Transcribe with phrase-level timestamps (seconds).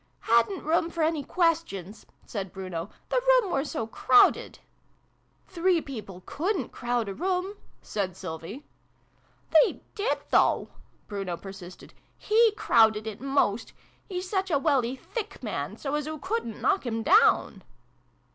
[0.21, 4.57] "Hadn't room for any questions," said Bruno." The room were so crowded.""
[5.47, 8.65] Three people couldrit crowd a room," said Sylvie.
[9.51, 10.69] "They did, though,"
[11.07, 11.93] Bruno persisted.
[12.17, 13.73] "He crowded it most.
[14.09, 17.63] He's such a welly thick man so as oo couldn't knock him down."